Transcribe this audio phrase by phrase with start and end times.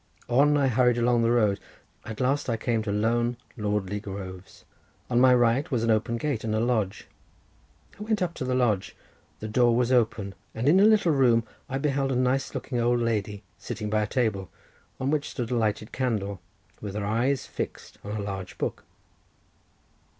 [0.27, 1.59] On I hurried along the road;
[2.05, 4.65] at last I came to lone, lordly groves.
[5.11, 7.05] On my right was an open gate and a lodge.
[7.99, 8.95] I went up to the lodge.
[9.41, 12.99] The door was open, and in a little room I beheld a nice looking old
[12.99, 14.49] lady sitting by a table,
[14.99, 16.41] on which stood a lighted candle,
[16.81, 18.83] with her eyes fixed on a large book.